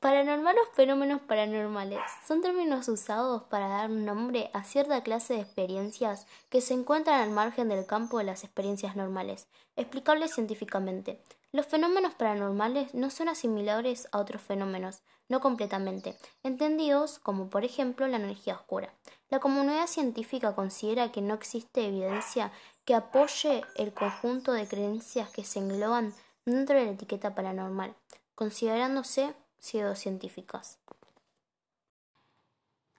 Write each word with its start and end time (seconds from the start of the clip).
Paranormal 0.00 0.56
o 0.56 0.74
fenómenos 0.74 1.20
paranormales 1.20 2.00
son 2.26 2.40
términos 2.40 2.88
usados 2.88 3.44
para 3.44 3.68
dar 3.68 3.90
nombre 3.90 4.50
a 4.54 4.64
cierta 4.64 5.02
clase 5.02 5.34
de 5.34 5.40
experiencias 5.40 6.26
que 6.48 6.62
se 6.62 6.72
encuentran 6.72 7.20
al 7.20 7.28
margen 7.28 7.68
del 7.68 7.84
campo 7.84 8.16
de 8.16 8.24
las 8.24 8.42
experiencias 8.42 8.96
normales, 8.96 9.46
explicables 9.76 10.32
científicamente. 10.32 11.22
Los 11.52 11.66
fenómenos 11.66 12.14
paranormales 12.14 12.94
no 12.94 13.10
son 13.10 13.28
asimilables 13.28 14.08
a 14.10 14.20
otros 14.20 14.40
fenómenos, 14.40 15.02
no 15.28 15.40
completamente, 15.40 16.16
entendidos 16.42 17.18
como 17.18 17.50
por 17.50 17.66
ejemplo 17.66 18.08
la 18.08 18.16
energía 18.16 18.54
oscura. 18.54 18.94
La 19.28 19.38
comunidad 19.38 19.86
científica 19.86 20.54
considera 20.54 21.12
que 21.12 21.20
no 21.20 21.34
existe 21.34 21.86
evidencia 21.86 22.52
que 22.86 22.94
apoye 22.94 23.64
el 23.76 23.92
conjunto 23.92 24.54
de 24.54 24.66
creencias 24.66 25.28
que 25.28 25.44
se 25.44 25.58
engloban 25.58 26.14
dentro 26.46 26.78
de 26.78 26.86
la 26.86 26.92
etiqueta 26.92 27.34
paranormal, 27.34 27.94
considerándose 28.34 29.34
científicas. 29.60 30.78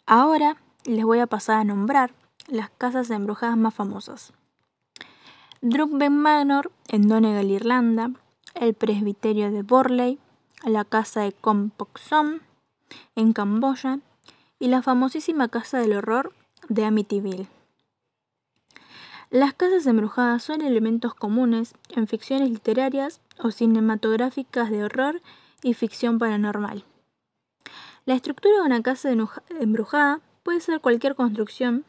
Ahora 0.06 0.58
les 0.86 1.06
voy 1.06 1.20
a 1.20 1.28
pasar 1.28 1.58
a 1.58 1.64
nombrar 1.64 2.14
las 2.48 2.70
casas 2.70 3.10
embrujadas 3.10 3.58
más 3.58 3.74
famosas. 3.74 4.34
Drukben 5.62 6.18
Manor 6.18 6.72
en 6.88 7.08
Donegal, 7.08 7.52
Irlanda, 7.52 8.12
el 8.56 8.74
presbiterio 8.74 9.52
de 9.52 9.62
Borley, 9.62 10.20
la 10.64 10.86
casa 10.86 11.22
de 11.22 11.32
Kompoksom 11.32 12.40
en 13.16 13.34
Camboya 13.34 14.00
y 14.60 14.68
la 14.68 14.82
famosísima 14.82 15.48
casa 15.48 15.80
del 15.80 15.94
horror 15.94 16.34
de 16.68 16.86
Amityville. 16.86 17.48
Las 19.30 19.54
casas 19.54 19.86
embrujadas 19.86 20.44
son 20.44 20.62
elementos 20.62 21.14
comunes 21.14 21.74
en 21.90 22.08
ficciones 22.08 22.50
literarias 22.50 23.22
o 23.40 23.52
cinematográficas 23.52 24.70
de 24.70 24.84
horror 24.84 25.22
y 25.64 25.74
ficción 25.74 26.20
paranormal. 26.20 26.84
La 28.06 28.16
estructura 28.16 28.56
de 28.56 28.66
una 28.66 28.82
casa 28.82 29.12
embrujada 29.60 30.22
puede 30.44 30.60
ser 30.60 30.82
cualquier 30.82 31.16
construcción, 31.16 31.86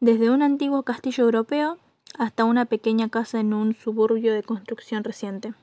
desde 0.00 0.30
un 0.30 0.42
antiguo 0.42 0.82
castillo 0.82 1.24
europeo 1.24 1.78
hasta 2.18 2.44
una 2.44 2.64
pequeña 2.64 3.08
casa 3.08 3.40
en 3.40 3.54
un 3.54 3.74
suburbio 3.74 4.34
de 4.34 4.42
construcción 4.42 5.04
reciente. 5.04 5.54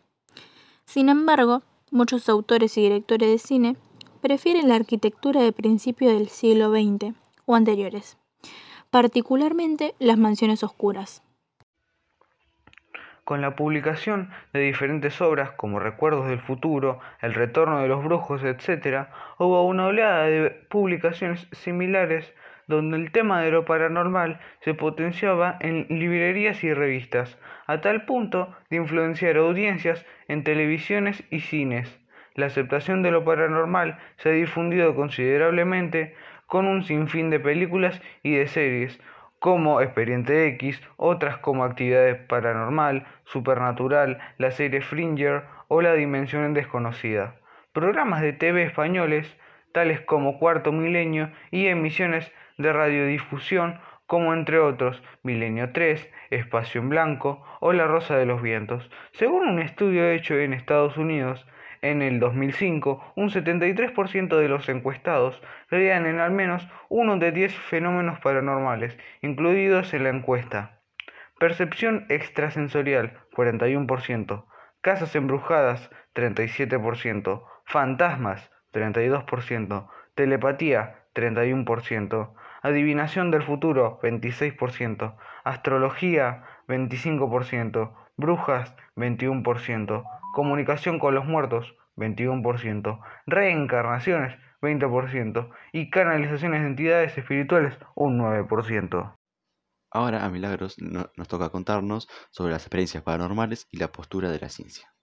Sin 0.85 1.09
embargo, 1.09 1.61
muchos 1.91 2.29
autores 2.29 2.77
y 2.77 2.81
directores 2.81 3.29
de 3.29 3.37
cine 3.37 3.77
prefieren 4.21 4.67
la 4.67 4.75
arquitectura 4.75 5.41
de 5.41 5.51
principio 5.51 6.09
del 6.09 6.29
siglo 6.29 6.71
XX 6.71 7.15
o 7.45 7.55
anteriores, 7.55 8.17
particularmente 8.89 9.95
las 9.99 10.17
mansiones 10.17 10.63
oscuras. 10.63 11.21
Con 13.29 13.41
la 13.41 13.55
publicación 13.55 14.31
de 14.53 14.61
diferentes 14.61 15.21
obras 15.21 15.51
como 15.51 15.79
Recuerdos 15.79 16.27
del 16.27 16.39
Futuro, 16.39 16.99
El 17.21 17.35
Retorno 17.35 17.79
de 17.79 17.87
los 17.87 18.03
Brujos, 18.03 18.43
etc., 18.43 19.05
hubo 19.37 19.67
una 19.67 19.85
oleada 19.85 20.23
de 20.23 20.49
publicaciones 20.49 21.47
similares 21.51 22.33
donde 22.65 22.97
el 22.97 23.11
tema 23.11 23.43
de 23.43 23.51
lo 23.51 23.65
paranormal 23.65 24.39
se 24.61 24.73
potenciaba 24.73 25.57
en 25.59 25.85
librerías 25.89 26.63
y 26.63 26.73
revistas, 26.73 27.37
a 27.67 27.81
tal 27.81 28.05
punto 28.05 28.57
de 28.71 28.77
influenciar 28.77 29.37
audiencias 29.37 30.03
en 30.27 30.43
televisiones 30.43 31.23
y 31.29 31.41
cines. 31.41 31.99
La 32.33 32.47
aceptación 32.47 33.03
de 33.03 33.11
lo 33.11 33.25
paranormal 33.25 33.99
se 34.17 34.29
ha 34.29 34.31
difundido 34.31 34.95
considerablemente 34.95 36.15
con 36.47 36.65
un 36.65 36.83
sinfín 36.83 37.29
de 37.29 37.39
películas 37.39 38.01
y 38.23 38.33
de 38.33 38.47
series, 38.47 38.99
como 39.39 39.81
Expediente 39.81 40.47
X, 40.47 40.81
otras 40.97 41.37
como 41.37 41.63
Actividades 41.63 42.17
Paranormal, 42.27 43.07
Supernatural, 43.23 44.19
la 44.37 44.51
serie 44.51 44.81
Fringer 44.81 45.43
o 45.67 45.81
La 45.81 45.93
Dimensión 45.93 46.53
Desconocida. 46.53 47.35
Programas 47.73 48.21
de 48.21 48.33
TV 48.33 48.63
españoles, 48.63 49.37
tales 49.71 50.01
como 50.01 50.39
Cuarto 50.39 50.71
Milenio, 50.71 51.31
y 51.51 51.67
emisiones 51.67 52.31
de 52.57 52.73
radiodifusión 52.73 53.79
como 54.09 54.33
entre 54.33 54.57
otros 54.57 55.03
Milenio 55.21 55.71
3, 55.71 56.09
Espacio 56.31 56.81
en 56.81 56.89
Blanco 56.89 57.45
o 57.59 57.73
La 57.73 57.85
Rosa 57.85 58.17
de 58.17 58.25
los 58.25 58.41
Vientos. 58.41 58.89
Según 59.11 59.47
un 59.47 59.59
estudio 59.59 60.09
hecho 60.09 60.33
en 60.33 60.53
Estados 60.53 60.97
Unidos, 60.97 61.45
en 61.83 62.01
el 62.01 62.19
2005, 62.19 63.13
un 63.15 63.29
73% 63.29 64.35
de 64.35 64.49
los 64.49 64.67
encuestados 64.67 65.39
creían 65.67 66.07
en 66.07 66.19
al 66.19 66.31
menos 66.31 66.67
uno 66.89 67.17
de 67.17 67.31
10 67.31 67.53
fenómenos 67.53 68.19
paranormales 68.19 68.97
incluidos 69.21 69.93
en 69.93 70.05
la 70.05 70.09
encuesta. 70.09 70.79
Percepción 71.37 72.07
extrasensorial, 72.09 73.13
41%. 73.35 74.45
Casas 74.81 75.15
embrujadas, 75.15 75.91
37%. 76.15 77.43
Fantasmas, 77.63 78.49
32%. 78.73 79.87
Telepatía, 80.15 80.95
31%. 81.13 82.33
Adivinación 82.61 83.31
del 83.31 83.43
futuro, 83.43 83.99
26%. 84.01 85.15
Astrología, 85.43 86.43
25%. 86.67 87.93
Brujas, 88.17 88.75
21%. 88.95 90.03
Comunicación 90.33 90.99
con 90.99 91.15
los 91.15 91.25
muertos, 91.25 91.75
21%. 91.95 92.99
Reencarnaciones, 93.27 94.37
20%. 94.61 95.49
Y 95.71 95.89
canalizaciones 95.89 96.61
de 96.61 96.67
entidades 96.67 97.17
espirituales, 97.17 97.77
un 97.95 98.19
9%. 98.19 99.15
Ahora 99.91 100.23
a 100.23 100.29
Milagros 100.29 100.77
nos 100.79 101.27
toca 101.27 101.49
contarnos 101.49 102.07
sobre 102.29 102.51
las 102.51 102.63
experiencias 102.63 103.03
paranormales 103.03 103.67
y 103.71 103.77
la 103.77 103.91
postura 103.91 104.29
de 104.29 104.39
la 104.39 104.49
ciencia. 104.49 104.93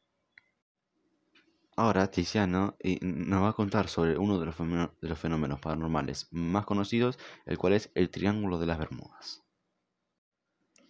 Ahora 1.78 2.10
Tiziano 2.10 2.74
nos 3.02 3.42
va 3.42 3.50
a 3.50 3.52
contar 3.52 3.88
sobre 3.88 4.16
uno 4.16 4.40
de 4.40 4.46
los, 4.46 5.18
fenómenos 5.18 5.60
paranormales 5.60 6.26
más 6.30 6.64
conocidos, 6.64 7.18
el 7.44 7.58
cual 7.58 7.74
es 7.74 7.90
el 7.94 8.08
Triángulo 8.08 8.58
de 8.58 8.64
las 8.64 8.78
Bermudas. 8.78 9.44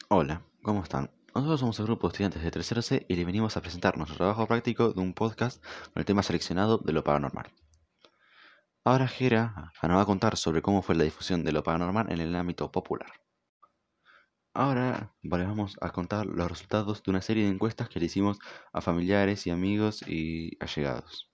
Hola, 0.08 0.42
¿cómo 0.62 0.84
están? 0.84 1.10
Nosotros 1.34 1.58
somos 1.58 1.80
el 1.80 1.86
grupo 1.86 2.06
de 2.06 2.12
estudiantes 2.12 2.42
de 2.44 2.52
tercero 2.52 2.82
C 2.82 3.04
y 3.08 3.16
les 3.16 3.26
venimos 3.26 3.56
a 3.56 3.62
presentar 3.62 3.96
nuestro 3.98 4.16
trabajo 4.16 4.46
práctico 4.46 4.92
de 4.92 5.00
un 5.00 5.12
podcast 5.12 5.60
con 5.92 6.00
el 6.00 6.04
tema 6.04 6.22
seleccionado 6.22 6.78
de 6.78 6.92
lo 6.92 7.02
paranormal. 7.02 7.50
Ahora 8.84 9.08
Jera 9.08 9.72
nos 9.82 9.96
va 9.96 10.02
a 10.02 10.06
contar 10.06 10.36
sobre 10.36 10.62
cómo 10.62 10.82
fue 10.82 10.94
la 10.94 11.02
difusión 11.02 11.42
de 11.42 11.50
lo 11.50 11.64
paranormal 11.64 12.12
en 12.12 12.20
el 12.20 12.36
ámbito 12.36 12.70
popular. 12.70 13.25
Ahora 14.58 15.14
vamos 15.22 15.76
a 15.82 15.90
contar 15.90 16.24
los 16.24 16.48
resultados 16.48 17.02
de 17.02 17.10
una 17.10 17.20
serie 17.20 17.44
de 17.44 17.50
encuestas 17.50 17.90
que 17.90 18.00
le 18.00 18.06
hicimos 18.06 18.38
a 18.72 18.80
familiares 18.80 19.46
y 19.46 19.50
amigos 19.50 20.00
y 20.08 20.56
allegados. 20.64 21.30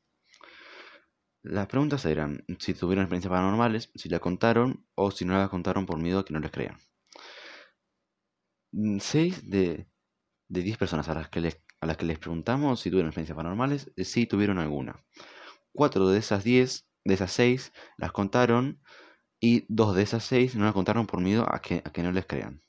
Las 1.44 1.68
preguntas 1.68 2.04
eran 2.04 2.44
si 2.58 2.74
tuvieron 2.74 3.04
experiencias 3.04 3.30
paranormales, 3.30 3.92
si 3.94 4.08
la 4.08 4.18
contaron 4.18 4.84
o 4.96 5.12
si 5.12 5.24
no 5.24 5.38
la 5.38 5.48
contaron 5.48 5.86
por 5.86 5.98
miedo 5.98 6.18
a 6.18 6.24
que 6.24 6.32
no 6.32 6.40
les 6.40 6.50
crean. 6.50 6.78
6 8.98 9.48
de 9.48 9.86
de 10.48 10.62
10 10.62 10.76
personas 10.76 11.08
a 11.08 11.14
las 11.14 11.28
que 11.28 11.40
les, 11.40 11.62
a 11.80 11.86
las 11.86 11.96
que 11.96 12.06
les 12.06 12.18
preguntamos 12.18 12.80
si 12.80 12.90
tuvieron 12.90 13.10
experiencias 13.10 13.36
paranormales, 13.36 13.92
eh, 13.94 14.04
sí 14.04 14.26
tuvieron 14.26 14.58
alguna. 14.58 15.04
4 15.72 16.08
de 16.08 16.18
esas 16.18 16.42
10, 16.42 16.88
de 17.04 17.14
esas 17.14 17.30
6, 17.30 17.72
las 17.98 18.10
contaron 18.10 18.82
y 19.40 19.64
2 19.68 19.94
de 19.94 20.02
esas 20.02 20.24
6 20.24 20.56
no 20.56 20.64
las 20.64 20.74
contaron 20.74 21.06
por 21.06 21.20
miedo 21.20 21.46
a 21.48 21.60
que, 21.60 21.82
a 21.84 21.92
que 21.92 22.02
no 22.02 22.10
les 22.10 22.26
crean. 22.26 22.62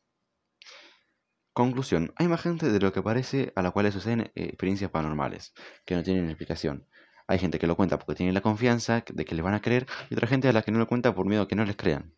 Conclusión, 1.53 2.14
hay 2.16 2.28
más 2.28 2.41
gente 2.41 2.72
de 2.72 2.80
lo 2.80 2.91
que 2.91 3.03
parece 3.03 3.53
a 3.56 3.62
la 3.62 3.69
cual 3.69 3.86
les 3.86 3.94
suceden 3.94 4.22
eh, 4.22 4.31
experiencias 4.36 4.90
paranormales, 4.90 5.53
que 5.86 5.94
no 5.94 6.02
tienen 6.02 6.25
explicación. 6.25 6.88
Hay 7.28 7.38
gente 7.38 7.59
que 7.59 7.68
lo 7.68 7.75
cuenta 7.75 8.00
porque 8.00 8.16
tiene 8.16 8.34
la 8.34 8.41
confianza 8.41 9.03
de 9.08 9.24
que 9.24 9.36
les 9.36 9.44
van 9.44 9.53
a 9.53 9.62
creer 9.62 9.86
y 10.09 10.16
otra 10.16 10.28
gente 10.28 10.47
a 10.47 10.53
la 10.53 10.64
que 10.64 10.72
no 10.72 10.80
lo 10.80 10.88
cuenta 10.88 11.14
por 11.14 11.28
miedo 11.28 11.44
a 11.44 11.47
que 11.47 11.56
no 11.56 11.64
les 11.64 11.75
crean. 11.75 12.16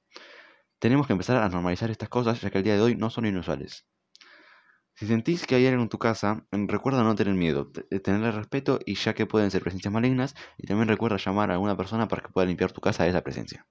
Tenemos 0.79 1.05
que 1.05 1.11
empezar 1.13 1.35
a 1.35 1.49
normalizar 1.49 1.91
estas 1.91 2.07
cosas 2.07 2.39
ya 2.39 2.49
que 2.49 2.59
al 2.59 2.63
día 2.63 2.75
de 2.75 2.81
hoy 2.81 2.95
no 2.95 3.09
son 3.09 3.25
inusuales. 3.25 3.85
Si 4.93 5.05
sentís 5.05 5.45
que 5.45 5.55
hay 5.55 5.65
alguien 5.65 5.81
en 5.81 5.89
tu 5.89 5.99
casa, 5.99 6.47
recuerda 6.51 7.03
no 7.03 7.15
tener 7.15 7.33
miedo, 7.33 7.71
eh, 7.89 7.99
tenerle 7.99 8.31
respeto 8.31 8.79
y 8.85 8.95
ya 8.95 9.13
que 9.13 9.25
pueden 9.25 9.51
ser 9.51 9.61
presencias 9.61 9.93
malignas, 9.93 10.33
y 10.57 10.67
también 10.67 10.87
recuerda 10.87 11.17
llamar 11.17 11.51
a 11.51 11.55
alguna 11.55 11.75
persona 11.75 12.07
para 12.07 12.21
que 12.21 12.29
pueda 12.29 12.47
limpiar 12.47 12.71
tu 12.71 12.79
casa 12.79 13.03
de 13.03 13.09
esa 13.09 13.21
presencia. 13.21 13.67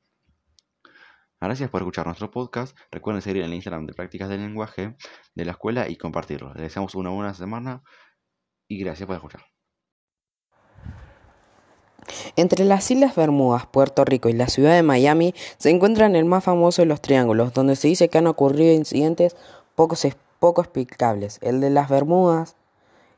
Gracias 1.44 1.68
por 1.68 1.82
escuchar 1.82 2.06
nuestro 2.06 2.30
podcast. 2.30 2.74
Recuerden 2.90 3.20
seguir 3.20 3.42
en 3.42 3.50
el 3.50 3.54
Instagram 3.54 3.84
de 3.84 3.92
Prácticas 3.92 4.30
del 4.30 4.40
Lenguaje 4.40 4.96
de 5.34 5.44
la 5.44 5.52
escuela 5.52 5.90
y 5.90 5.96
compartirlo. 5.96 6.54
Les 6.54 6.62
deseamos 6.62 6.94
una 6.94 7.10
buena 7.10 7.34
semana 7.34 7.82
y 8.66 8.82
gracias 8.82 9.06
por 9.06 9.16
escuchar. 9.16 9.42
Entre 12.36 12.64
las 12.64 12.90
Islas 12.90 13.14
Bermudas, 13.14 13.66
Puerto 13.66 14.06
Rico 14.06 14.30
y 14.30 14.32
la 14.32 14.48
ciudad 14.48 14.74
de 14.74 14.82
Miami 14.82 15.34
se 15.58 15.68
encuentran 15.68 16.16
el 16.16 16.24
más 16.24 16.44
famoso 16.44 16.80
de 16.80 16.86
los 16.86 17.02
triángulos, 17.02 17.52
donde 17.52 17.76
se 17.76 17.88
dice 17.88 18.08
que 18.08 18.16
han 18.16 18.26
ocurrido 18.26 18.72
incidentes 18.72 19.36
pocos 19.74 20.06
poco 20.38 20.62
explicables. 20.62 21.38
El 21.42 21.60
de 21.60 21.68
las 21.68 21.90
Bermudas. 21.90 22.56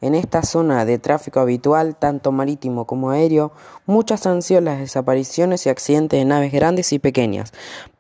En 0.02 0.14
esta 0.14 0.42
zona 0.42 0.84
de 0.84 0.98
tráfico 0.98 1.40
habitual, 1.40 1.96
tanto 1.96 2.30
marítimo 2.30 2.86
como 2.86 3.10
aéreo, 3.10 3.52
muchas 3.86 4.26
han 4.26 4.42
sido 4.42 4.60
las 4.60 4.78
desapariciones 4.78 5.64
y 5.64 5.70
accidentes 5.70 6.18
de 6.18 6.26
naves 6.26 6.52
grandes 6.52 6.92
y 6.92 6.98
pequeñas. 6.98 7.54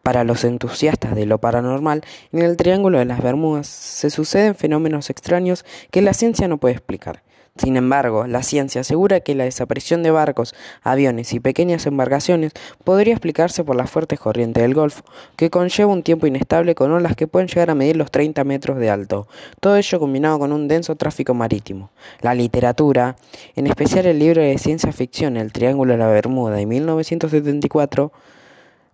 Para 0.06 0.22
los 0.22 0.44
entusiastas 0.44 1.16
de 1.16 1.26
lo 1.26 1.38
paranormal, 1.38 2.02
en 2.30 2.42
el 2.42 2.56
Triángulo 2.56 3.00
de 3.00 3.06
las 3.06 3.20
Bermudas 3.20 3.66
se 3.66 4.08
suceden 4.08 4.54
fenómenos 4.54 5.10
extraños 5.10 5.64
que 5.90 6.00
la 6.00 6.14
ciencia 6.14 6.46
no 6.46 6.58
puede 6.58 6.76
explicar. 6.76 7.24
Sin 7.56 7.76
embargo, 7.76 8.28
la 8.28 8.44
ciencia 8.44 8.82
asegura 8.82 9.18
que 9.18 9.34
la 9.34 9.42
desaparición 9.42 10.04
de 10.04 10.12
barcos, 10.12 10.54
aviones 10.84 11.32
y 11.32 11.40
pequeñas 11.40 11.86
embarcaciones 11.86 12.52
podría 12.84 13.14
explicarse 13.14 13.64
por 13.64 13.74
las 13.74 13.90
fuertes 13.90 14.20
corrientes 14.20 14.62
del 14.62 14.74
Golfo, 14.74 15.02
que 15.34 15.50
conlleva 15.50 15.90
un 15.90 16.04
tiempo 16.04 16.28
inestable 16.28 16.76
con 16.76 16.92
olas 16.92 17.16
que 17.16 17.26
pueden 17.26 17.48
llegar 17.48 17.70
a 17.70 17.74
medir 17.74 17.96
los 17.96 18.12
30 18.12 18.44
metros 18.44 18.78
de 18.78 18.90
alto. 18.90 19.26
Todo 19.58 19.74
ello 19.74 19.98
combinado 19.98 20.38
con 20.38 20.52
un 20.52 20.68
denso 20.68 20.94
tráfico 20.94 21.34
marítimo. 21.34 21.90
La 22.20 22.32
literatura, 22.32 23.16
en 23.56 23.66
especial 23.66 24.06
el 24.06 24.20
libro 24.20 24.40
de 24.40 24.56
ciencia 24.58 24.92
ficción 24.92 25.36
El 25.36 25.50
Triángulo 25.50 25.94
de 25.94 25.98
la 25.98 26.06
Bermuda 26.06 26.54
de 26.54 26.64
1974, 26.64 28.12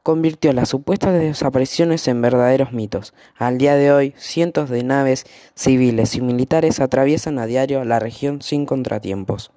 convirtió 0.02 0.52
las 0.52 0.68
supuestas 0.68 1.14
desapariciones 1.14 2.06
en 2.08 2.20
verdaderos 2.20 2.72
mitos. 2.72 3.14
Al 3.36 3.58
día 3.58 3.76
de 3.76 3.92
hoy, 3.92 4.14
cientos 4.16 4.68
de 4.68 4.82
naves 4.82 5.24
civiles 5.54 6.16
y 6.16 6.20
militares 6.20 6.80
atraviesan 6.80 7.38
a 7.38 7.46
diario 7.46 7.84
la 7.84 8.00
región 8.00 8.42
sin 8.42 8.66
contratiempos. 8.66 9.52